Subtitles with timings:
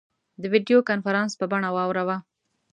[0.41, 2.17] د ویډیو کنفرانس په بڼه واوراوه.